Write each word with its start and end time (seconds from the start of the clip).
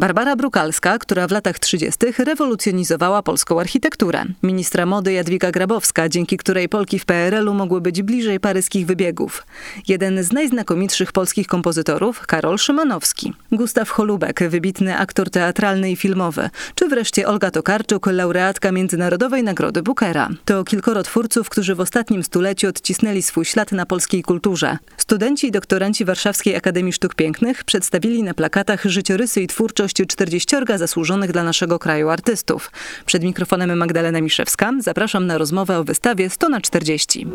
Barbara 0.00 0.36
Brukalska, 0.36 0.98
która 0.98 1.26
w 1.26 1.30
latach 1.30 1.58
30. 1.58 1.98
rewolucjonizowała 2.18 3.22
polską 3.22 3.60
architekturę. 3.60 4.24
Ministra 4.42 4.86
mody 4.86 5.12
Jadwiga 5.12 5.50
Grabowska, 5.50 6.08
dzięki 6.08 6.36
której 6.36 6.68
Polki 6.68 6.98
w 6.98 7.04
PRL-u 7.04 7.54
mogły 7.54 7.80
być 7.80 8.02
bliżej 8.02 8.40
paryskich 8.40 8.86
wybiegów. 8.86 9.46
Jeden 9.88 10.22
z 10.22 10.32
najznakomitszych 10.32 11.12
polskich 11.12 11.46
kompozytorów, 11.46 12.26
Karol 12.26 12.58
Szymanowski. 12.58 13.32
Gustaw 13.52 13.90
Holubek, 13.90 14.48
wybitny 14.48 14.98
aktor 14.98 15.30
teatralny 15.30 15.90
i 15.90 15.96
filmowy. 15.96 16.50
Czy 16.74 16.88
wreszcie 16.88 17.28
Olga 17.28 17.50
Tokarczuk, 17.50 18.06
laureatka 18.06 18.72
Międzynarodowej 18.72 19.42
Nagrody 19.42 19.82
Bookera. 19.82 20.28
To 20.44 20.64
kilkoro 20.64 21.02
twórców, 21.02 21.48
którzy 21.48 21.74
w 21.74 21.80
ostatnim 21.80 22.22
stuleciu 22.22 22.68
odcisnęli 22.68 23.22
swój 23.22 23.44
ślad 23.44 23.72
na 23.72 23.86
polskiej 23.86 24.22
kulturze. 24.22 24.78
Studenci 24.96 25.46
i 25.46 25.50
doktoranci 25.50 26.04
Warszawskiej 26.04 26.56
Akademii 26.56 26.92
Sztuk 26.92 27.14
Pięknych 27.14 27.64
przedstawili 27.64 28.22
na 28.22 28.34
plakatach 28.34 28.84
życiorysy 28.84 29.42
i 29.42 29.46
twórczość 29.46 29.89
twórczość 29.94 30.10
40 30.10 30.56
zasłużonych 30.76 31.32
dla 31.32 31.44
naszego 31.44 31.78
kraju 31.78 32.08
artystów. 32.08 32.70
Przed 33.06 33.22
mikrofonem 33.22 33.78
Magdalena 33.78 34.20
Miszewska. 34.20 34.72
Zapraszam 34.78 35.26
na 35.26 35.38
rozmowę 35.38 35.78
o 35.78 35.84
wystawie 35.84 36.30
100 36.30 36.48
na 36.48 36.60
40. 36.60 37.26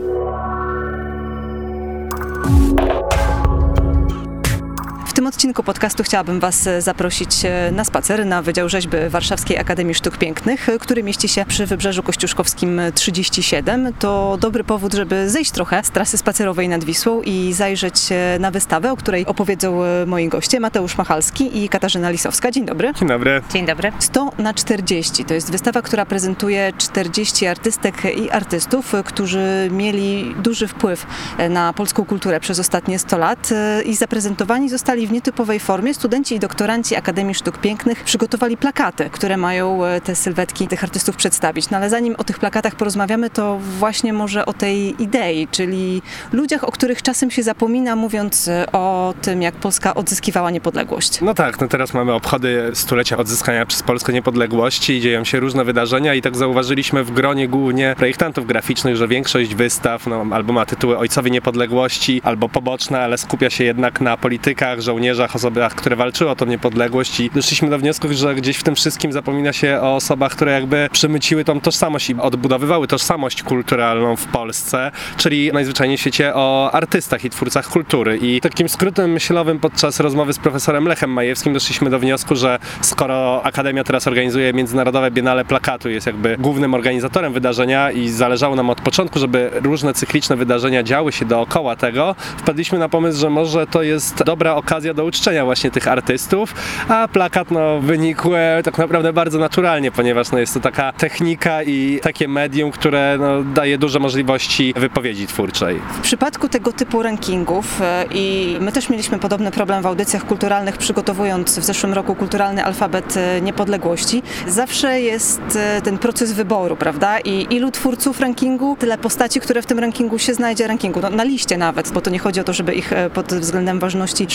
tym 5.15 5.27
odcinku 5.27 5.63
podcastu 5.63 6.03
chciałabym 6.03 6.39
Was 6.39 6.67
e, 6.67 6.81
zaprosić 6.81 7.45
e, 7.45 7.71
na 7.71 7.83
spacer 7.83 8.25
na 8.25 8.41
Wydział 8.41 8.69
Rzeźby 8.69 8.97
Warszawskiej 9.09 9.57
Akademii 9.57 9.95
Sztuk 9.95 10.17
Pięknych, 10.17 10.69
e, 10.69 10.79
który 10.79 11.03
mieści 11.03 11.27
się 11.27 11.45
przy 11.45 11.65
Wybrzeżu 11.65 12.03
Kościuszkowskim 12.03 12.81
37. 12.95 13.93
To 13.99 14.37
dobry 14.41 14.63
powód, 14.63 14.93
żeby 14.93 15.29
zejść 15.29 15.51
trochę 15.51 15.83
z 15.83 15.91
trasy 15.91 16.17
spacerowej 16.17 16.69
nad 16.69 16.83
Wisłą 16.83 17.21
i 17.21 17.53
zajrzeć 17.53 17.95
na 18.39 18.51
wystawę, 18.51 18.91
o 18.91 18.97
której 18.97 19.25
opowiedzą 19.25 19.81
moi 20.07 20.27
goście 20.27 20.59
Mateusz 20.59 20.97
Machalski 20.97 21.63
i 21.63 21.69
Katarzyna 21.69 22.09
Lisowska. 22.09 22.51
Dzień 22.51 22.65
dobry. 22.65 22.93
Dzień 22.93 23.07
dobry. 23.07 23.41
Dzień 23.53 23.65
dobry. 23.65 23.91
100 23.99 24.31
na 24.37 24.53
40 24.53 25.25
to 25.25 25.33
jest 25.33 25.51
wystawa, 25.51 25.81
która 25.81 26.05
prezentuje 26.05 26.73
40 26.77 27.47
artystek 27.47 27.95
i 28.17 28.31
artystów, 28.31 28.93
którzy 29.05 29.69
mieli 29.71 30.35
duży 30.43 30.67
wpływ 30.67 31.05
na 31.49 31.73
polską 31.73 32.05
kulturę 32.05 32.39
przez 32.39 32.59
ostatnie 32.59 32.99
100 32.99 33.17
lat 33.17 33.49
i 33.85 33.95
zaprezentowani 33.95 34.69
zostali 34.69 35.04
w 35.07 35.11
nietypowej 35.11 35.59
formie 35.59 35.93
studenci 35.93 36.35
i 36.35 36.39
doktoranci 36.39 36.95
Akademii 36.95 37.35
Sztuk 37.35 37.57
Pięknych 37.57 38.03
przygotowali 38.03 38.57
plakaty, 38.57 39.09
które 39.09 39.37
mają 39.37 39.85
e, 39.85 40.01
te 40.01 40.15
sylwetki 40.15 40.67
tych 40.67 40.83
artystów 40.83 41.15
przedstawić. 41.15 41.69
No 41.69 41.77
ale 41.77 41.89
zanim 41.89 42.15
o 42.17 42.23
tych 42.23 42.39
plakatach 42.39 42.75
porozmawiamy, 42.75 43.29
to 43.29 43.59
właśnie 43.59 44.13
może 44.13 44.45
o 44.45 44.53
tej 44.53 45.03
idei, 45.03 45.47
czyli 45.51 46.01
ludziach, 46.31 46.63
o 46.63 46.71
których 46.71 47.01
czasem 47.01 47.31
się 47.31 47.43
zapomina, 47.43 47.95
mówiąc 47.95 48.47
e, 48.47 48.71
o 48.71 49.13
tym, 49.21 49.41
jak 49.41 49.55
Polska 49.55 49.95
odzyskiwała 49.95 50.51
niepodległość. 50.51 51.21
No 51.21 51.33
tak, 51.33 51.61
no 51.61 51.67
teraz 51.67 51.93
mamy 51.93 52.13
obchody 52.13 52.71
stulecia 52.73 53.17
odzyskania 53.17 53.65
przez 53.65 53.83
Polskę 53.83 54.13
niepodległości 54.13 55.01
dzieją 55.01 55.23
się 55.23 55.39
różne 55.39 55.65
wydarzenia 55.65 56.13
i 56.13 56.21
tak 56.21 56.37
zauważyliśmy 56.37 57.03
w 57.03 57.11
gronie 57.11 57.47
głównie 57.47 57.95
projektantów 57.97 58.47
graficznych, 58.47 58.95
że 58.95 59.07
większość 59.07 59.55
wystaw 59.55 60.07
no, 60.07 60.25
albo 60.31 60.53
ma 60.53 60.65
tytuły 60.65 60.97
Ojcowie 60.97 61.31
Niepodległości, 61.31 62.21
albo 62.23 62.49
poboczne, 62.49 62.99
ale 62.99 63.17
skupia 63.17 63.49
się 63.49 63.63
jednak 63.63 64.01
na 64.01 64.17
politykach, 64.17 64.81
żołnierzach, 64.81 64.94
żołnierzach, 64.95 65.35
osobach, 65.35 65.75
które 65.75 65.95
walczyły 65.95 66.29
o 66.29 66.35
tą 66.35 66.45
niepodległość 66.45 67.19
i 67.19 67.29
doszliśmy 67.29 67.69
do 67.69 67.77
wniosku, 67.79 68.07
że 68.11 68.35
gdzieś 68.35 68.57
w 68.57 68.63
tym 68.63 68.75
wszystkim 68.75 69.11
zapomina 69.11 69.53
się 69.53 69.79
o 69.81 69.95
osobach, 69.95 70.31
które 70.31 70.51
jakby 70.51 70.89
przemyciły 70.91 71.43
tą 71.43 71.61
tożsamość 71.61 72.09
i 72.09 72.15
odbudowywały 72.15 72.87
tożsamość 72.87 73.43
kulturalną 73.43 74.15
w 74.15 74.25
Polsce, 74.25 74.91
czyli 75.17 75.51
najzwyczajniej 75.53 75.97
w 75.97 76.01
świecie 76.01 76.35
o 76.35 76.69
artystach 76.73 77.25
i 77.25 77.29
twórcach 77.29 77.67
kultury. 77.67 78.17
I 78.17 78.41
takim 78.41 78.69
skrótem 78.69 79.11
myślowym 79.11 79.59
podczas 79.59 79.99
rozmowy 79.99 80.33
z 80.33 80.39
profesorem 80.39 80.87
Lechem 80.87 81.09
Majewskim 81.09 81.53
doszliśmy 81.53 81.89
do 81.89 81.99
wniosku, 81.99 82.35
że 82.35 82.59
skoro 82.81 83.43
Akademia 83.43 83.83
teraz 83.83 84.07
organizuje 84.07 84.53
Międzynarodowe 84.53 85.11
Biennale 85.11 85.45
Plakatu, 85.45 85.89
jest 85.89 86.07
jakby 86.07 86.37
głównym 86.39 86.73
organizatorem 86.73 87.33
wydarzenia 87.33 87.91
i 87.91 88.09
zależało 88.09 88.55
nam 88.55 88.69
od 88.69 88.81
początku, 88.81 89.19
żeby 89.19 89.51
różne 89.63 89.93
cykliczne 89.93 90.35
wydarzenia 90.35 90.83
działy 90.83 91.11
się 91.11 91.25
dookoła 91.25 91.75
tego, 91.75 92.15
wpadliśmy 92.37 92.79
na 92.79 92.89
pomysł, 92.89 93.19
że 93.19 93.29
może 93.29 93.67
to 93.67 93.83
jest 93.83 94.23
dobra 94.23 94.55
okazja 94.55 94.84
do 94.93 95.05
uczczenia 95.05 95.45
właśnie 95.45 95.71
tych 95.71 95.87
artystów, 95.87 96.53
a 96.89 97.07
plakat 97.07 97.51
no, 97.51 97.79
wynikł 97.81 98.29
tak 98.63 98.77
naprawdę 98.77 99.13
bardzo 99.13 99.39
naturalnie, 99.39 99.91
ponieważ 99.91 100.31
no, 100.31 100.37
jest 100.37 100.53
to 100.53 100.59
taka 100.59 100.91
technika 100.91 101.63
i 101.63 101.99
takie 102.01 102.27
medium, 102.27 102.71
które 102.71 103.17
no, 103.19 103.43
daje 103.43 103.77
duże 103.77 103.99
możliwości 103.99 104.73
wypowiedzi 104.77 105.27
twórczej. 105.27 105.81
W 105.93 105.99
przypadku 105.99 106.49
tego 106.49 106.73
typu 106.73 107.03
rankingów 107.03 107.81
e, 107.81 108.05
i 108.11 108.57
my 108.59 108.71
też 108.71 108.89
mieliśmy 108.89 109.19
podobny 109.19 109.51
problem 109.51 109.83
w 109.83 109.85
audycjach 109.85 110.25
kulturalnych, 110.25 110.77
przygotowując 110.77 111.59
w 111.59 111.63
zeszłym 111.63 111.93
roku 111.93 112.15
kulturalny 112.15 112.65
alfabet 112.65 113.17
e, 113.17 113.41
niepodległości, 113.41 114.23
zawsze 114.47 115.01
jest 115.01 115.41
e, 115.55 115.81
ten 115.81 115.97
proces 115.97 116.33
wyboru, 116.33 116.75
prawda? 116.75 117.19
I 117.19 117.55
ilu 117.55 117.71
twórców 117.71 118.19
rankingu, 118.19 118.77
tyle 118.79 118.97
postaci, 118.97 119.39
które 119.39 119.61
w 119.61 119.65
tym 119.65 119.79
rankingu 119.79 120.19
się 120.19 120.33
znajdzie, 120.33 120.67
rankingu, 120.67 121.01
no, 121.01 121.09
na 121.09 121.23
liście 121.23 121.57
nawet, 121.57 121.91
bo 121.91 122.01
to 122.01 122.09
nie 122.09 122.19
chodzi 122.19 122.39
o 122.39 122.43
to, 122.43 122.53
żeby 122.53 122.73
ich 122.73 122.93
pod 123.13 123.33
względem 123.33 123.79
ważności 123.79 124.27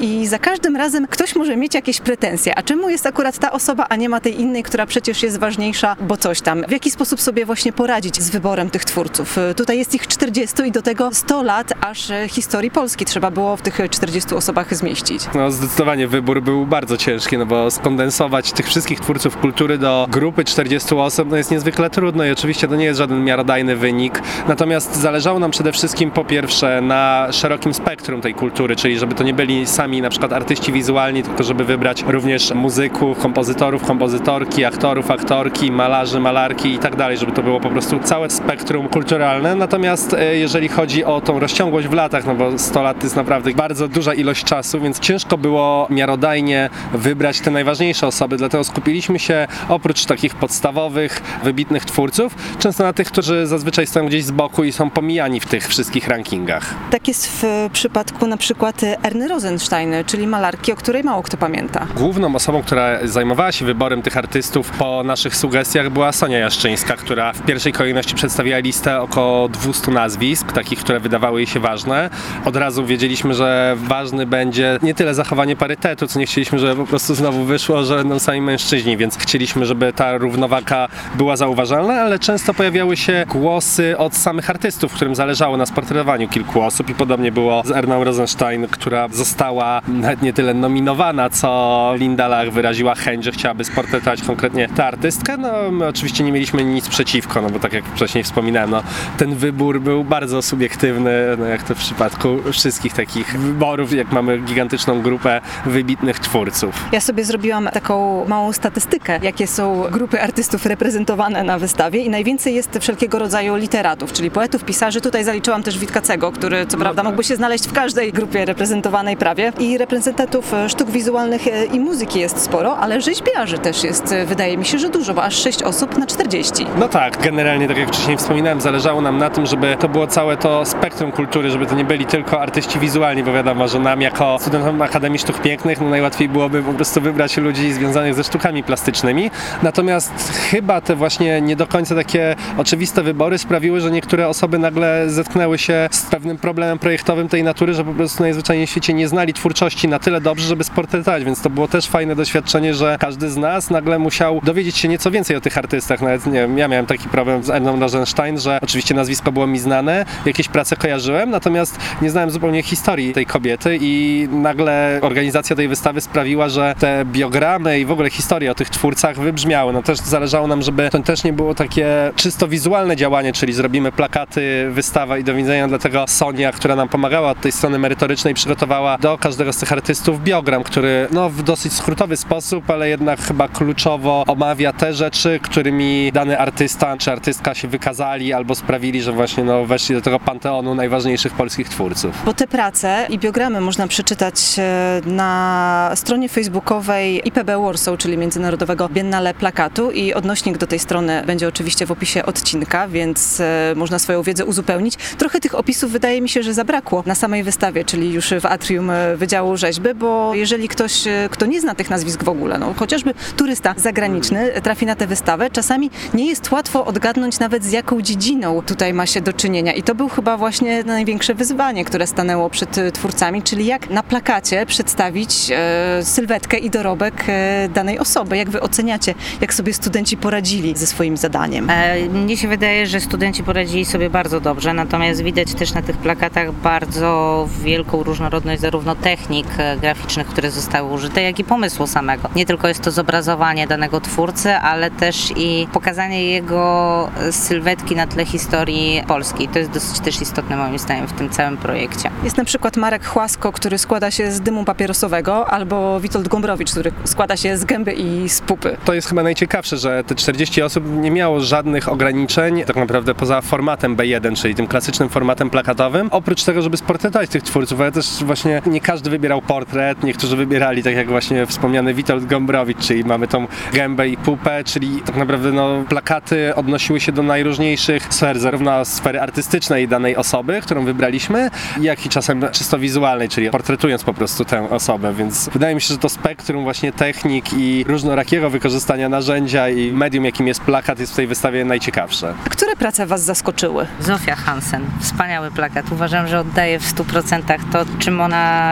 i 0.00 0.26
za 0.26 0.38
każdym 0.38 0.76
razem 0.76 1.06
ktoś 1.06 1.36
może 1.36 1.56
mieć 1.56 1.74
jakieś 1.74 2.00
pretensje. 2.00 2.58
A 2.58 2.62
czemu 2.62 2.88
jest 2.88 3.06
akurat 3.06 3.38
ta 3.38 3.52
osoba, 3.52 3.86
a 3.88 3.96
nie 3.96 4.08
ma 4.08 4.20
tej 4.20 4.40
innej, 4.40 4.62
która 4.62 4.86
przecież 4.86 5.22
jest 5.22 5.38
ważniejsza, 5.38 5.96
bo 6.00 6.16
coś 6.16 6.40
tam. 6.40 6.64
W 6.68 6.70
jaki 6.70 6.90
sposób 6.90 7.20
sobie 7.20 7.46
właśnie 7.46 7.72
poradzić 7.72 8.22
z 8.22 8.30
wyborem 8.30 8.70
tych 8.70 8.84
twórców? 8.84 9.36
Tutaj 9.56 9.78
jest 9.78 9.94
ich 9.94 10.06
40 10.06 10.62
i 10.66 10.72
do 10.72 10.82
tego 10.82 11.10
100 11.12 11.42
lat 11.42 11.72
aż 11.80 12.12
historii 12.28 12.70
Polski 12.70 13.04
trzeba 13.04 13.30
było 13.30 13.56
w 13.56 13.62
tych 13.62 13.80
40 13.90 14.34
osobach 14.34 14.74
zmieścić. 14.74 15.22
No 15.34 15.50
zdecydowanie 15.50 16.08
wybór 16.08 16.42
był 16.42 16.66
bardzo 16.66 16.96
ciężki, 16.96 17.38
no 17.38 17.46
bo 17.46 17.70
skondensować 17.70 18.52
tych 18.52 18.66
wszystkich 18.66 19.00
twórców 19.00 19.36
kultury 19.36 19.78
do 19.78 20.06
grupy 20.10 20.44
40 20.44 20.94
osób 20.94 21.30
no 21.30 21.36
jest 21.36 21.50
niezwykle 21.50 21.90
trudno 21.90 22.24
i 22.24 22.30
oczywiście 22.30 22.68
to 22.68 22.76
nie 22.76 22.84
jest 22.84 22.98
żaden 22.98 23.24
miarodajny 23.24 23.76
wynik. 23.76 24.22
Natomiast 24.48 24.96
zależało 24.96 25.38
nam 25.38 25.50
przede 25.50 25.72
wszystkim 25.72 26.10
po 26.10 26.24
pierwsze 26.24 26.80
na 26.80 27.28
szerokim 27.32 27.74
spektrum 27.74 28.20
tej 28.20 28.34
kultury, 28.34 28.76
czyli 28.76 28.98
żeby 28.98 29.14
to 29.14 29.24
nie 29.26 29.34
byli 29.34 29.66
sami 29.66 30.02
na 30.02 30.10
przykład 30.10 30.32
artyści 30.32 30.72
wizualni, 30.72 31.22
tylko 31.22 31.42
żeby 31.42 31.64
wybrać 31.64 32.04
również 32.06 32.54
muzyków, 32.54 33.18
kompozytorów, 33.18 33.82
kompozytorki, 33.82 34.64
aktorów, 34.64 35.10
aktorki, 35.10 35.72
malarzy, 35.72 36.20
malarki 36.20 36.72
i 36.72 36.78
tak 36.78 36.96
dalej, 36.96 37.16
żeby 37.16 37.32
to 37.32 37.42
było 37.42 37.60
po 37.60 37.70
prostu 37.70 37.98
całe 37.98 38.30
spektrum 38.30 38.88
kulturalne. 38.88 39.54
Natomiast 39.54 40.14
e, 40.14 40.36
jeżeli 40.36 40.68
chodzi 40.68 41.04
o 41.04 41.20
tą 41.20 41.40
rozciągłość 41.40 41.88
w 41.88 41.92
latach, 41.92 42.26
no 42.26 42.34
bo 42.34 42.58
100 42.58 42.82
lat 42.82 42.98
to 42.98 43.06
jest 43.06 43.16
naprawdę 43.16 43.50
bardzo 43.52 43.88
duża 43.88 44.14
ilość 44.14 44.44
czasu, 44.44 44.80
więc 44.80 45.00
ciężko 45.00 45.38
było 45.38 45.86
miarodajnie 45.90 46.70
wybrać 46.92 47.40
te 47.40 47.50
najważniejsze 47.50 48.06
osoby, 48.06 48.36
dlatego 48.36 48.64
skupiliśmy 48.64 49.18
się 49.18 49.48
oprócz 49.68 50.04
takich 50.04 50.34
podstawowych, 50.34 51.22
wybitnych 51.44 51.84
twórców, 51.84 52.34
często 52.58 52.84
na 52.84 52.92
tych, 52.92 53.06
którzy 53.06 53.46
zazwyczaj 53.46 53.86
stoją 53.86 54.06
gdzieś 54.06 54.24
z 54.24 54.30
boku 54.30 54.64
i 54.64 54.72
są 54.72 54.90
pomijani 54.90 55.40
w 55.40 55.46
tych 55.46 55.68
wszystkich 55.68 56.08
rankingach. 56.08 56.74
Tak 56.90 57.08
jest 57.08 57.26
w 57.26 57.70
przypadku 57.72 58.26
na 58.26 58.36
przykład 58.36 58.80
Erny 59.16 59.28
Rosenstein, 59.28 59.94
czyli 60.06 60.26
malarki, 60.26 60.72
o 60.72 60.76
której 60.76 61.04
mało 61.04 61.22
kto 61.22 61.36
pamięta. 61.36 61.86
Główną 61.96 62.34
osobą, 62.34 62.62
która 62.62 63.06
zajmowała 63.06 63.52
się 63.52 63.64
wyborem 63.64 64.02
tych 64.02 64.16
artystów 64.16 64.70
po 64.70 65.02
naszych 65.04 65.36
sugestiach 65.36 65.90
była 65.90 66.12
Sonia 66.12 66.38
Jaszczyńska, 66.38 66.96
która 66.96 67.32
w 67.32 67.42
pierwszej 67.42 67.72
kolejności 67.72 68.14
przedstawiła 68.14 68.58
listę 68.58 69.00
około 69.00 69.48
200 69.48 69.90
nazwisk, 69.90 70.52
takich, 70.52 70.78
które 70.78 71.00
wydawały 71.00 71.40
jej 71.40 71.46
się 71.46 71.60
ważne. 71.60 72.10
Od 72.44 72.56
razu 72.56 72.86
wiedzieliśmy, 72.86 73.34
że 73.34 73.76
ważny 73.78 74.26
będzie 74.26 74.78
nie 74.82 74.94
tyle 74.94 75.14
zachowanie 75.14 75.56
parytetu, 75.56 76.06
co 76.06 76.18
nie 76.18 76.26
chcieliśmy, 76.26 76.58
żeby 76.58 76.76
po 76.76 76.86
prostu 76.86 77.14
znowu 77.14 77.44
wyszło, 77.44 77.84
że 77.84 77.96
będą 77.96 78.18
sami 78.18 78.40
mężczyźni, 78.40 78.96
więc 78.96 79.18
chcieliśmy, 79.18 79.66
żeby 79.66 79.92
ta 79.92 80.18
równowaga 80.18 80.88
była 81.14 81.36
zauważalna, 81.36 81.94
ale 81.94 82.18
często 82.18 82.54
pojawiały 82.54 82.96
się 82.96 83.24
głosy 83.28 83.98
od 83.98 84.14
samych 84.14 84.50
artystów, 84.50 84.92
którym 84.92 85.14
zależało 85.14 85.56
na 85.56 85.66
sportretowaniu 85.66 86.28
kilku 86.28 86.62
osób 86.62 86.90
i 86.90 86.94
podobnie 86.94 87.32
było 87.32 87.62
z 87.64 87.70
Erną 87.70 88.04
Rosenstein, 88.04 88.66
która 88.70 89.05
została 89.14 89.80
nawet 89.88 90.22
nie 90.22 90.32
tyle 90.32 90.54
nominowana, 90.54 91.30
co 91.30 91.92
Linda 91.96 92.28
Lach 92.28 92.50
wyraziła 92.50 92.94
chęć, 92.94 93.24
że 93.24 93.32
chciałaby 93.32 93.64
sportretować 93.64 94.22
konkretnie 94.22 94.68
tę 94.68 94.86
artystkę. 94.86 95.36
No 95.36 95.70
my 95.70 95.86
oczywiście 95.86 96.24
nie 96.24 96.32
mieliśmy 96.32 96.64
nic 96.64 96.88
przeciwko, 96.88 97.42
no 97.42 97.50
bo 97.50 97.58
tak 97.58 97.72
jak 97.72 97.84
wcześniej 97.84 98.24
wspominałem, 98.24 98.70
no, 98.70 98.82
ten 99.18 99.34
wybór 99.34 99.80
był 99.80 100.04
bardzo 100.04 100.42
subiektywny, 100.42 101.12
no 101.38 101.44
jak 101.44 101.62
to 101.62 101.74
w 101.74 101.78
przypadku 101.78 102.28
wszystkich 102.52 102.92
takich 102.92 103.38
wyborów, 103.38 103.92
jak 103.92 104.12
mamy 104.12 104.38
gigantyczną 104.38 105.02
grupę 105.02 105.40
wybitnych 105.66 106.18
twórców. 106.18 106.84
Ja 106.92 107.00
sobie 107.00 107.24
zrobiłam 107.24 107.68
taką 107.72 108.24
małą 108.28 108.52
statystykę, 108.52 109.18
jakie 109.22 109.46
są 109.46 109.84
grupy 109.90 110.22
artystów 110.22 110.66
reprezentowane 110.66 111.44
na 111.44 111.58
wystawie 111.58 112.00
i 112.00 112.10
najwięcej 112.10 112.54
jest 112.54 112.78
wszelkiego 112.80 113.18
rodzaju 113.18 113.56
literatów, 113.56 114.12
czyli 114.12 114.30
poetów, 114.30 114.64
pisarzy. 114.64 115.00
Tutaj 115.00 115.24
zaliczyłam 115.24 115.62
też 115.62 115.78
Witkacego, 115.78 116.32
który 116.32 116.66
co 116.66 116.76
no 116.76 116.82
prawda 116.82 117.02
tak. 117.02 117.10
mógłby 117.10 117.24
się 117.24 117.36
znaleźć 117.36 117.66
w 117.68 117.72
każdej 117.72 118.12
grupie 118.12 118.44
reprezentowanej 118.44 118.85
umiarkowanej 118.86 119.16
prawie 119.16 119.52
i 119.58 119.78
reprezentantów 119.78 120.54
e, 120.54 120.68
sztuk 120.68 120.90
wizualnych 120.90 121.48
e, 121.48 121.64
i 121.64 121.80
muzyki 121.80 122.20
jest 122.20 122.42
sporo, 122.42 122.76
ale 122.76 123.00
rzeźbiarzy 123.00 123.58
też 123.58 123.84
jest, 123.84 124.12
e, 124.12 124.26
wydaje 124.26 124.56
mi 124.56 124.64
się, 124.64 124.78
że 124.78 124.88
dużo, 124.88 125.14
bo 125.14 125.22
aż 125.22 125.34
6 125.34 125.62
osób 125.62 125.98
na 125.98 126.06
40. 126.06 126.66
No 126.78 126.88
tak, 126.88 127.18
generalnie, 127.18 127.68
tak 127.68 127.76
jak 127.76 127.88
wcześniej 127.88 128.16
wspominałem, 128.16 128.60
zależało 128.60 129.00
nam 129.00 129.18
na 129.18 129.30
tym, 129.30 129.46
żeby 129.46 129.76
to 129.80 129.88
było 129.88 130.06
całe 130.06 130.36
to 130.36 130.64
spektrum 130.64 131.12
kultury, 131.12 131.50
żeby 131.50 131.66
to 131.66 131.74
nie 131.74 131.84
byli 131.84 132.06
tylko 132.06 132.40
artyści 132.40 132.78
wizualni, 132.78 133.22
bo 133.22 133.32
wiadomo, 133.32 133.68
że 133.68 133.78
nam 133.78 134.00
jako 134.00 134.38
studentom 134.40 134.82
Akademii 134.82 135.18
Sztuk 135.18 135.40
Pięknych 135.40 135.80
no 135.80 135.88
najłatwiej 135.88 136.28
byłoby 136.28 136.62
po 136.62 136.72
prostu 136.72 137.00
wybrać 137.00 137.36
ludzi 137.36 137.72
związanych 137.72 138.14
ze 138.14 138.24
sztukami 138.24 138.62
plastycznymi. 138.62 139.30
Natomiast 139.62 140.12
chyba 140.50 140.80
te 140.80 140.96
właśnie 140.96 141.40
nie 141.40 141.56
do 141.56 141.66
końca 141.66 141.94
takie 141.94 142.36
oczywiste 142.58 143.02
wybory 143.02 143.38
sprawiły, 143.38 143.80
że 143.80 143.90
niektóre 143.90 144.28
osoby 144.28 144.58
nagle 144.58 145.10
zetknęły 145.10 145.58
się 145.58 145.88
z 145.90 146.02
pewnym 146.02 146.38
problemem 146.38 146.78
projektowym 146.78 147.28
tej 147.28 147.42
natury, 147.42 147.74
że 147.74 147.84
po 147.84 147.92
prostu 147.92 148.22
najzwyczajniej 148.22 148.66
świecie 148.76 148.94
nie 148.94 149.08
znali 149.08 149.32
twórczości 149.32 149.88
na 149.88 149.98
tyle 149.98 150.20
dobrze, 150.20 150.46
żeby 150.46 150.64
sportretować, 150.64 151.24
więc 151.24 151.40
to 151.40 151.50
było 151.50 151.68
też 151.68 151.86
fajne 151.86 152.16
doświadczenie, 152.16 152.74
że 152.74 152.96
każdy 153.00 153.30
z 153.30 153.36
nas 153.36 153.70
nagle 153.70 153.98
musiał 153.98 154.40
dowiedzieć 154.44 154.76
się 154.76 154.88
nieco 154.88 155.10
więcej 155.10 155.36
o 155.36 155.40
tych 155.40 155.58
artystach. 155.58 156.00
Nawet 156.00 156.26
nie 156.26 156.32
wiem, 156.32 156.58
ja 156.58 156.68
miałem 156.68 156.86
taki 156.86 157.08
problem 157.08 157.44
z 157.44 157.50
Erną 157.50 157.80
Rosenstein, 157.80 158.38
że 158.38 158.58
oczywiście 158.62 158.94
nazwisko 158.94 159.32
było 159.32 159.46
mi 159.46 159.58
znane, 159.58 160.04
jakieś 160.26 160.48
prace 160.48 160.76
kojarzyłem, 160.76 161.30
natomiast 161.30 161.78
nie 162.02 162.10
znałem 162.10 162.30
zupełnie 162.30 162.62
historii 162.62 163.12
tej 163.12 163.26
kobiety 163.26 163.78
i 163.80 164.28
nagle 164.32 164.98
organizacja 165.02 165.56
tej 165.56 165.68
wystawy 165.68 166.00
sprawiła, 166.00 166.48
że 166.48 166.74
te 166.78 167.04
biogramy 167.04 167.80
i 167.80 167.84
w 167.84 167.90
ogóle 167.90 168.10
historie 168.10 168.50
o 168.50 168.54
tych 168.54 168.70
twórcach 168.70 169.20
wybrzmiały. 169.20 169.72
No 169.72 169.82
też 169.82 169.98
zależało 169.98 170.46
nam, 170.46 170.62
żeby 170.62 170.90
to 170.90 170.98
też 170.98 171.24
nie 171.24 171.32
było 171.32 171.54
takie 171.54 171.86
czysto 172.16 172.48
wizualne 172.48 172.96
działanie, 172.96 173.32
czyli 173.32 173.52
zrobimy 173.52 173.92
plakaty, 173.92 174.68
wystawa 174.70 175.18
i 175.18 175.24
do 175.24 175.34
widzenia, 175.34 175.68
dlatego 175.68 176.04
Sonia, 176.08 176.52
która 176.52 176.76
nam 176.76 176.88
pomagała 176.88 177.30
od 177.30 177.40
tej 177.40 177.52
strony 177.52 177.78
merytorycznej, 177.78 178.34
przygotowała 178.66 178.98
do 178.98 179.18
każdego 179.18 179.52
z 179.52 179.56
tych 179.56 179.72
artystów 179.72 180.22
biogram, 180.22 180.62
który 180.62 181.08
no, 181.10 181.30
w 181.30 181.42
dosyć 181.42 181.72
skrótowy 181.72 182.16
sposób, 182.16 182.70
ale 182.70 182.88
jednak 182.88 183.20
chyba 183.20 183.48
kluczowo 183.48 184.24
omawia 184.26 184.72
te 184.72 184.92
rzeczy, 184.92 185.40
którymi 185.42 186.12
dany 186.12 186.38
artysta 186.38 186.96
czy 186.96 187.12
artystka 187.12 187.54
się 187.54 187.68
wykazali 187.68 188.32
albo 188.32 188.54
sprawili, 188.54 189.02
że 189.02 189.12
właśnie 189.12 189.44
no, 189.44 189.64
weszli 189.64 189.94
do 189.94 190.00
tego 190.00 190.20
panteonu 190.20 190.74
najważniejszych 190.74 191.32
polskich 191.32 191.68
twórców. 191.68 192.22
Bo 192.24 192.34
te 192.34 192.46
prace 192.46 193.06
i 193.10 193.18
biogramy 193.18 193.60
można 193.60 193.88
przeczytać 193.88 194.34
e, 194.58 195.00
na 195.06 195.92
stronie 195.94 196.28
facebookowej 196.28 197.28
IPB 197.28 197.50
Warsaw, 197.64 197.98
czyli 197.98 198.18
Międzynarodowego 198.18 198.88
Biennale 198.88 199.34
Plakatu 199.34 199.90
i 199.90 200.14
odnośnik 200.14 200.58
do 200.58 200.66
tej 200.66 200.78
strony 200.78 201.22
będzie 201.26 201.48
oczywiście 201.48 201.86
w 201.86 201.90
opisie 201.90 202.26
odcinka, 202.26 202.88
więc 202.88 203.40
e, 203.40 203.72
można 203.76 203.98
swoją 203.98 204.22
wiedzę 204.22 204.44
uzupełnić. 204.44 204.96
Trochę 204.96 205.40
tych 205.40 205.54
opisów 205.54 205.92
wydaje 205.92 206.20
mi 206.20 206.28
się, 206.28 206.42
że 206.42 206.54
zabrakło 206.54 207.02
na 207.06 207.14
samej 207.14 207.42
wystawie, 207.42 207.84
czyli 207.84 208.12
już 208.12 208.30
w 208.40 208.46
atrium 208.56 208.90
e, 208.90 209.16
Wydziału 209.16 209.56
Rzeźby, 209.56 209.94
bo 209.94 210.34
jeżeli 210.34 210.68
ktoś, 210.68 211.06
e, 211.06 211.28
kto 211.30 211.46
nie 211.46 211.60
zna 211.60 211.74
tych 211.74 211.90
nazwisk 211.90 212.24
w 212.24 212.28
ogóle, 212.28 212.58
no 212.58 212.74
chociażby 212.74 213.14
turysta 213.36 213.74
zagraniczny 213.76 214.52
e, 214.52 214.60
trafi 214.60 214.86
na 214.86 214.96
tę 214.96 215.06
wystawę, 215.06 215.50
czasami 215.50 215.90
nie 216.14 216.26
jest 216.26 216.52
łatwo 216.52 216.84
odgadnąć 216.84 217.38
nawet 217.38 217.64
z 217.64 217.72
jaką 217.72 218.02
dziedziną 218.02 218.62
tutaj 218.62 218.94
ma 218.94 219.06
się 219.06 219.20
do 219.20 219.32
czynienia 219.32 219.72
i 219.72 219.82
to 219.82 219.94
był 219.94 220.08
chyba 220.08 220.36
właśnie 220.36 220.84
największe 220.84 221.34
wyzwanie, 221.34 221.84
które 221.84 222.06
stanęło 222.06 222.50
przed 222.50 222.76
twórcami, 222.92 223.42
czyli 223.42 223.66
jak 223.66 223.90
na 223.90 224.02
plakacie 224.02 224.66
przedstawić 224.66 225.50
e, 225.50 226.04
sylwetkę 226.04 226.58
i 226.58 226.70
dorobek 226.70 227.24
e, 227.28 227.68
danej 227.74 227.98
osoby. 227.98 228.36
Jak 228.36 228.50
wy 228.50 228.60
oceniacie, 228.60 229.14
jak 229.40 229.54
sobie 229.54 229.74
studenci 229.74 230.16
poradzili 230.16 230.76
ze 230.76 230.86
swoim 230.86 231.16
zadaniem? 231.16 231.70
E, 231.70 232.08
Mnie 232.08 232.36
się 232.36 232.48
wydaje, 232.48 232.86
że 232.86 233.00
studenci 233.00 233.42
poradzili 233.44 233.84
sobie 233.84 234.10
bardzo 234.10 234.40
dobrze, 234.40 234.74
natomiast 234.74 235.22
widać 235.22 235.54
też 235.54 235.72
na 235.72 235.82
tych 235.82 235.96
plakatach 235.96 236.52
bardzo 236.52 237.48
wielką 237.64 238.02
różnorodność 238.02 238.45
zarówno 238.58 238.94
technik 238.94 239.46
e, 239.58 239.76
graficznych, 239.76 240.26
które 240.26 240.50
zostały 240.50 240.92
użyte, 240.92 241.22
jak 241.22 241.38
i 241.38 241.44
pomysłu 241.44 241.86
samego. 241.86 242.28
Nie 242.36 242.46
tylko 242.46 242.68
jest 242.68 242.80
to 242.80 242.90
zobrazowanie 242.90 243.66
danego 243.66 244.00
twórcy, 244.00 244.54
ale 244.54 244.90
też 244.90 245.32
i 245.36 245.68
pokazanie 245.72 246.24
jego 246.24 247.08
e, 247.20 247.32
sylwetki 247.32 247.96
na 247.96 248.06
tle 248.06 248.24
historii 248.24 249.02
Polski. 249.08 249.48
To 249.48 249.58
jest 249.58 249.70
dosyć 249.70 250.00
też 250.00 250.22
istotne 250.22 250.56
moim 250.56 250.78
zdaniem 250.78 251.06
w 251.06 251.12
tym 251.12 251.30
całym 251.30 251.56
projekcie. 251.56 252.10
Jest 252.24 252.36
na 252.36 252.44
przykład 252.44 252.76
Marek 252.76 253.06
Chłasko, 253.06 253.52
który 253.52 253.78
składa 253.78 254.10
się 254.10 254.32
z 254.32 254.40
dymu 254.40 254.64
papierosowego, 254.64 255.46
albo 255.50 256.00
Witold 256.00 256.28
Gombrowicz, 256.28 256.70
który 256.70 256.92
składa 257.04 257.36
się 257.36 257.56
z 257.56 257.64
gęby 257.64 257.92
i 257.92 258.28
z 258.28 258.40
pupy. 258.40 258.76
To 258.84 258.94
jest 258.94 259.08
chyba 259.08 259.22
najciekawsze, 259.22 259.76
że 259.76 260.04
te 260.04 260.14
40 260.14 260.62
osób 260.62 260.84
nie 260.86 261.10
miało 261.10 261.40
żadnych 261.40 261.88
ograniczeń, 261.88 262.64
tak 262.64 262.76
naprawdę 262.76 263.14
poza 263.14 263.40
formatem 263.40 263.96
B1, 263.96 264.36
czyli 264.36 264.54
tym 264.54 264.66
klasycznym 264.66 265.08
formatem 265.08 265.50
plakatowym, 265.50 266.08
oprócz 266.10 266.44
tego, 266.44 266.62
żeby 266.62 266.76
sportretować 266.76 267.30
tych 267.30 267.42
twórców, 267.42 267.80
ale 267.80 267.92
też 267.92 268.24
właśnie 268.24 268.35
nie 268.66 268.80
każdy 268.80 269.10
wybierał 269.10 269.42
portret, 269.42 270.02
niektórzy 270.02 270.36
wybierali, 270.36 270.82
tak 270.82 270.94
jak 270.94 271.08
właśnie 271.08 271.46
wspomniany 271.46 271.94
Witold 271.94 272.26
Gombrowicz, 272.26 272.78
czyli 272.78 273.04
mamy 273.04 273.28
tą 273.28 273.46
gębę 273.72 274.08
i 274.08 274.16
pupę, 274.16 274.64
czyli 274.64 275.02
tak 275.02 275.16
naprawdę 275.16 275.52
no, 275.52 275.84
plakaty 275.88 276.54
odnosiły 276.54 277.00
się 277.00 277.12
do 277.12 277.22
najróżniejszych 277.22 278.14
sfer, 278.14 278.38
zarówno 278.38 278.84
sfery 278.84 279.20
artystycznej 279.20 279.88
danej 279.88 280.16
osoby, 280.16 280.60
którą 280.62 280.84
wybraliśmy, 280.84 281.50
jak 281.80 282.06
i 282.06 282.08
czasem 282.08 282.44
czysto 282.52 282.78
wizualnej, 282.78 283.28
czyli 283.28 283.50
portretując 283.50 284.04
po 284.04 284.14
prostu 284.14 284.44
tę 284.44 284.70
osobę, 284.70 285.14
więc 285.14 285.48
wydaje 285.48 285.74
mi 285.74 285.80
się, 285.80 285.88
że 285.88 285.98
to 285.98 286.08
spektrum 286.08 286.64
właśnie 286.64 286.92
technik 286.92 287.52
i 287.52 287.84
różnorakiego 287.88 288.50
wykorzystania 288.50 289.08
narzędzia 289.08 289.68
i 289.68 289.92
medium, 289.92 290.24
jakim 290.24 290.46
jest 290.46 290.60
plakat, 290.60 290.98
jest 290.98 291.12
w 291.12 291.16
tej 291.16 291.26
wystawie 291.26 291.64
najciekawsze. 291.64 292.34
Które 292.50 292.76
prace 292.76 293.06
was 293.06 293.22
zaskoczyły? 293.22 293.86
Zofia 294.00 294.36
Hansen, 294.36 294.84
wspaniały 295.00 295.50
plakat. 295.50 295.92
Uważam, 295.92 296.28
że 296.28 296.40
oddaje 296.40 296.78
w 296.78 296.94
100% 296.94 297.58
to, 297.72 297.84
czym 297.98 298.20
ona 298.20 298.25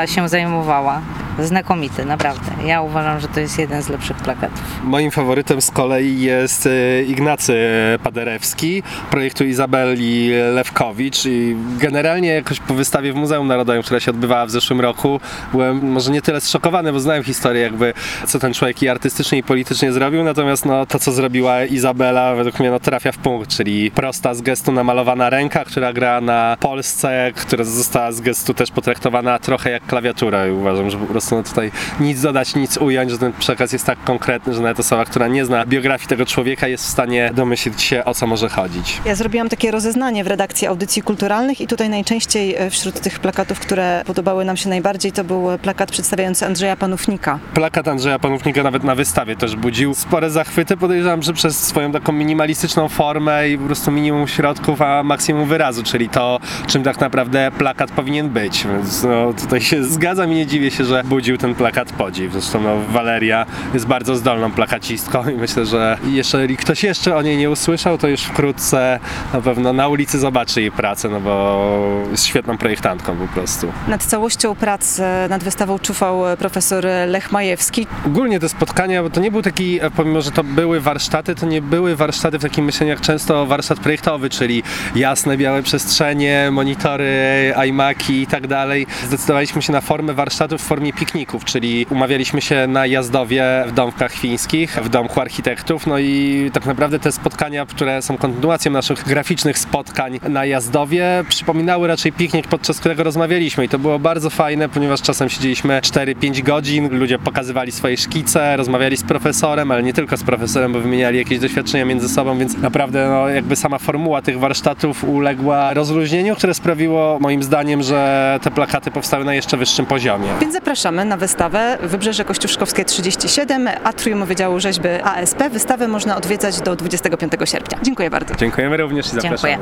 się 0.07 0.29
zajmowała. 0.29 1.01
Znakomity, 1.39 2.05
naprawdę. 2.05 2.51
Ja 2.67 2.83
uważam, 2.83 3.21
że 3.21 3.29
to 3.29 3.41
jest 3.41 3.59
jeden 3.59 3.83
z 3.83 3.89
lepszych 3.89 4.17
plakatów. 4.17 4.63
Moim 4.85 5.11
faworytem 5.11 5.63
z 5.63 5.71
kolei 5.71 6.21
jest 6.21 6.67
e, 6.67 7.03
Ignacy 7.03 7.55
Paderewski, 8.03 8.83
projektu 9.11 9.45
Izabeli 9.45 10.31
Lewkowicz 10.55 11.27
i 11.27 11.57
generalnie 11.79 12.29
jakoś 12.29 12.61
po 12.61 12.75
wystawie 12.75 13.13
w 13.13 13.17
Muzeum 13.17 13.47
Narodowym, 13.47 13.83
która 13.83 14.01
się 14.01 14.11
odbywała 14.11 14.47
w 14.47 14.51
zeszłym 14.51 14.81
roku, 14.81 15.21
byłem 15.53 15.93
może 15.93 16.11
nie 16.11 16.23
tyle 16.23 16.41
zszokowany, 16.41 16.93
bo 16.93 17.01
znałem 17.01 17.25
historię 17.25 17.63
jakby, 17.63 17.95
co 18.27 18.39
ten 18.39 18.55
człowiek 18.55 18.83
i 18.83 18.89
artystycznie 18.89 19.39
i 19.39 19.43
politycznie 19.43 19.93
zrobił, 19.93 20.25
natomiast 20.25 20.65
no, 20.65 20.87
to, 20.87 20.99
co 20.99 21.13
zrobiła 21.13 21.65
Izabela, 21.65 22.35
według 22.35 22.61
mnie 22.61 22.71
no, 22.71 22.81
trafia 22.81 23.13
w 23.13 23.19
punkt, 23.19 23.51
czyli 23.51 23.91
prosta 23.91 24.35
z 24.35 24.43
gestu 24.43 24.73
namalowana 24.73 25.31
ręka, 25.31 25.65
która 25.65 25.93
gra 25.93 26.21
na 26.21 26.57
Polsce, 26.61 27.33
która 27.37 27.65
została 27.65 28.13
z 28.13 28.21
gestu 28.21 28.55
też 28.55 28.71
potraktowana 28.71 29.39
trochę 29.39 29.71
jak 29.71 29.87
klawiatura 29.87 30.47
i 30.47 30.51
uważam, 30.51 30.91
że 30.91 30.99
po 30.99 31.07
prostu 31.07 31.24
no, 31.31 31.43
tutaj 31.43 31.71
nic 32.01 32.21
dodać, 32.21 32.55
nic 32.55 32.77
ująć, 32.77 33.11
że 33.11 33.19
ten 33.19 33.33
przekaz 33.33 33.73
jest 33.73 33.87
tak 33.87 34.05
konkretny, 34.05 34.55
że 34.55 34.61
nawet 34.61 34.81
osoba, 34.81 35.05
która 35.05 35.29
nie 35.29 35.45
zna 35.45 35.67
biografii 35.67 36.09
tego 36.09 36.27
człowieka 36.27 36.69
jest 36.69 36.85
w 36.85 36.89
stanie 36.89 37.31
domyślić 37.35 37.83
się, 37.83 38.05
o 38.05 38.15
co 38.15 38.27
może 38.27 38.49
chodzić. 38.49 39.01
Ja 39.05 39.15
zrobiłam 39.15 39.49
takie 39.49 39.71
rozeznanie 39.71 40.25
w 40.25 40.27
redakcji 40.27 40.67
audycji 40.67 41.03
kulturalnych 41.03 41.61
i 41.61 41.67
tutaj 41.67 41.89
najczęściej 41.89 42.55
e, 42.55 42.71
wśród 42.71 43.01
tych 43.01 43.19
plakatów, 43.19 43.61
które 43.61 44.03
podobały 44.07 44.45
nam 44.45 44.57
się 44.57 44.69
najbardziej, 44.69 45.13
to 45.13 45.25
był 45.25 45.49
plakat 45.63 45.91
przedstawiający 45.91 46.47
Andrzeja 46.47 46.77
Panównika. 46.77 47.39
Plakat 47.55 47.89
Andrzeja 47.89 48.19
Panównika 48.19 48.63
nawet 48.63 48.85
na 48.85 48.95
wystawie 48.95 49.37
też 49.37 49.57
budził 49.57 49.95
spore 49.95 50.31
zachwyty. 50.31 50.77
Podejrzewam, 50.77 51.23
że 51.23 51.33
przez 51.33 51.59
swoją 51.59 51.93
taką 51.93 52.13
minimalistyczną 52.13 52.89
formę 52.89 53.49
i 53.49 53.59
po 53.59 53.67
prostu 53.67 53.91
minimum 53.91 54.29
środków, 54.29 54.83
a 54.83 55.03
maksimum 55.03 55.49
wyrazu, 55.49 55.83
czyli 55.83 56.09
to, 56.09 56.41
czym 56.67 56.83
tak 56.83 57.01
naprawdę 57.01 57.51
plakat 57.59 57.91
powinien 57.91 58.29
być. 58.29 58.67
Więc 58.67 59.03
no, 59.03 59.33
tutaj 59.33 59.61
się 59.61 59.85
zgadzam 59.85 60.33
i 60.33 60.35
nie 60.35 60.47
dziwię 60.47 60.71
się, 60.71 60.85
że 60.85 61.03
budził 61.15 61.39
ten 61.39 61.55
plakat 61.55 61.93
podziw. 61.93 62.33
Zresztą 62.33 62.61
no, 62.61 62.77
Waleria 62.89 63.47
jest 63.75 63.87
bardzo 63.87 64.17
zdolną 64.17 64.53
plakacistką 64.53 65.29
i 65.29 65.35
myślę, 65.35 65.67
że 65.67 65.99
jeżeli 66.07 66.57
ktoś 66.57 66.83
jeszcze 66.83 67.17
o 67.17 67.23
niej 67.23 67.37
nie 67.37 67.51
usłyszał, 67.51 67.99
to 67.99 68.09
już 68.09 68.21
wkrótce 68.21 69.01
na 69.33 69.41
pewno 69.41 69.73
na 69.73 69.89
ulicy 69.89 70.19
zobaczy 70.19 70.61
jej 70.61 70.71
pracę, 70.71 71.09
no 71.09 71.21
bo 71.21 72.05
jest 72.11 72.27
świetną 72.27 72.59
projektantką 72.59 73.17
po 73.17 73.29
prostu. 73.29 73.73
Nad 73.89 74.05
całością 74.05 74.55
prac 74.55 75.01
e, 75.01 75.27
nad 75.31 75.45
wystawą 75.45 75.79
czuwał 75.79 76.29
e, 76.29 76.37
profesor 76.37 76.85
Lech 77.07 77.33
Majewski. 77.33 77.87
Ogólnie 78.07 78.41
te 78.41 78.49
spotkania, 78.49 79.03
bo 79.03 79.11
to 79.11 79.21
nie 79.21 79.31
był 79.31 79.43
taki, 79.43 79.81
e, 79.81 79.91
pomimo 79.91 80.23
że 80.23 80.31
to 80.31 80.45
były 80.45 80.81
warsztaty, 80.81 81.35
to 81.35 81.47
nie 81.47 81.63
były 81.63 81.97
warsztaty 81.97 82.39
w 82.39 82.43
takim 82.43 82.65
myśleniu 82.65 82.91
jak 82.91 83.01
często 83.01 83.47
warsztat 83.47 83.81
projektowy, 83.81 84.31
czyli 84.31 84.63
jasne, 84.95 85.37
białe 85.37 85.63
przestrzenie, 85.63 86.49
monitory, 86.53 87.55
iMaki 87.69 88.23
i 88.23 88.27
tak 88.27 88.47
dalej. 88.47 88.87
Zdecydowaliśmy 89.07 89.63
się 89.63 89.73
na 89.73 89.81
formę 89.81 90.15
warsztatu 90.15 90.59
w 90.59 90.63
formie 90.63 90.93
pikników, 91.05 91.45
czyli 91.45 91.87
umawialiśmy 91.91 92.41
się 92.41 92.67
na 92.67 92.87
Jazdowie 92.87 93.45
w 93.67 93.73
domkach 93.73 94.13
fińskich, 94.13 94.79
w 94.83 94.89
Domku 94.89 95.21
Architektów, 95.21 95.87
no 95.87 95.99
i 95.99 96.51
tak 96.53 96.67
naprawdę 96.67 96.99
te 96.99 97.13
spotkania, 97.13 97.67
które 97.67 98.03
są 98.03 98.17
kontynuacją 98.17 98.73
naszych 98.73 99.05
graficznych 99.05 99.59
spotkań 99.59 100.21
na 100.29 100.45
Jazdowie, 100.45 101.25
przypominały 101.29 101.89
raczej 101.89 102.13
piknik, 102.13 102.49
podczas 102.49 102.81
którego 102.81 103.03
rozmawialiśmy 103.03 103.65
i 103.65 103.69
to 103.69 103.79
było 103.79 103.99
bardzo 103.99 104.31
fajne, 104.31 104.69
ponieważ 104.69 105.03
czasem 105.03 105.29
siedzieliśmy 105.29 105.81
4-5 105.81 106.43
godzin, 106.43 106.99
ludzie 106.99 107.19
pokazywali 107.19 107.73
swoje 107.73 107.97
szkice, 107.97 108.57
rozmawiali 108.57 108.97
z 108.97 109.03
profesorem, 109.03 109.71
ale 109.71 109.83
nie 109.83 109.93
tylko 109.93 110.17
z 110.17 110.23
profesorem, 110.23 110.73
bo 110.73 110.81
wymieniali 110.81 111.19
jakieś 111.19 111.39
doświadczenia 111.39 111.85
między 111.85 112.09
sobą, 112.09 112.39
więc 112.39 112.59
naprawdę 112.59 113.09
no, 113.09 113.29
jakby 113.29 113.57
sama 113.57 113.79
formuła 113.79 114.23
tych 114.23 114.39
warsztatów 114.39 115.05
uległa 115.05 115.75
rozluźnieniu, 115.75 116.37
które 116.37 116.55
sprawiło 116.55 117.19
moim 117.21 117.43
zdaniem, 117.43 117.83
że 117.83 118.39
te 118.43 118.51
plakaty 118.51 118.91
powstały 118.91 119.25
na 119.25 119.35
jeszcze 119.35 119.57
wyższym 119.57 119.87
poziomie. 119.87 120.29
Więc 120.41 120.55
zapraszamy 120.95 121.05
na 121.11 121.17
wystawę 121.17 121.79
Wybrzeże 121.83 122.25
Kościuszkowskie 122.25 122.85
37, 122.85 123.69
Atrium 123.85 124.27
Wydziału 124.27 124.61
Rzeźby 124.61 124.89
ASP. 125.05 125.43
Wystawę 125.53 125.89
można 125.89 126.17
odwiedzać 126.17 126.61
do 126.61 126.77
25 126.77 127.33
sierpnia. 127.45 127.79
Dziękuję 127.83 128.11
bardzo. 128.11 128.35
Dziękujemy 128.35 128.77
również 128.77 129.07
i 129.07 129.11
zapraszamy. 129.11 129.39
Dziękuję. 129.39 129.59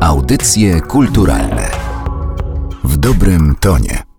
Audycje 0.00 0.80
kulturalne 0.80 1.70
w 2.84 2.96
dobrym 2.96 3.56
tonie. 3.60 4.13